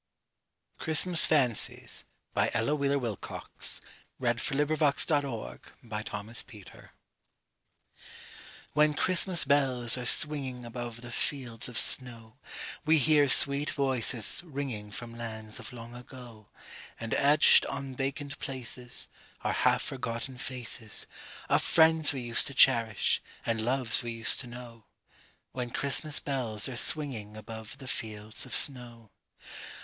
o, 0.79 0.83
thou 0.85 0.93
shalt 0.95 1.19
hear 1.29 1.79
it, 1.83 2.05
And 2.35 2.69
all 2.69 2.77
God's 2.77 3.05
joys 3.21 3.81
shall 4.19 4.19
be 4.19 4.27
at 4.27 4.79
thy 4.79 6.01
command. 6.01 6.03
CHRISTMAS 6.07 6.41
FANCIES 6.41 6.89
When 8.73 8.95
Christmas 8.95 9.45
bells 9.45 9.99
are 9.99 10.05
swinging 10.07 10.65
above 10.65 11.01
the 11.01 11.11
fields 11.11 11.69
of 11.69 11.77
snow, 11.77 12.37
We 12.83 12.97
hear 12.97 13.29
sweet 13.29 13.69
voices 13.69 14.41
ringing 14.43 14.89
from 14.89 15.13
lands 15.15 15.59
of 15.59 15.71
long 15.71 15.95
ago, 15.95 16.47
And 16.99 17.13
etched 17.13 17.67
on 17.67 17.95
vacant 17.95 18.39
places 18.39 19.07
Are 19.41 19.53
half 19.53 19.83
forgotten 19.83 20.39
faces 20.39 21.05
Of 21.47 21.61
friends 21.61 22.11
we 22.11 22.21
used 22.21 22.47
to 22.47 22.55
cherish, 22.55 23.21
and 23.45 23.61
loves 23.61 24.01
we 24.01 24.13
used 24.13 24.39
to 24.39 24.47
know— 24.47 24.85
When 25.51 25.69
Christmas 25.69 26.19
bells 26.19 26.67
are 26.67 26.75
swinging 26.75 27.37
above 27.37 27.77
the 27.77 27.87
fields 27.87 28.47
of 28.47 28.55
snow. 28.55 29.11